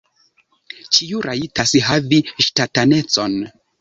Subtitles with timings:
[0.95, 3.37] Ĉiu rajtas havi ŝtatanecon.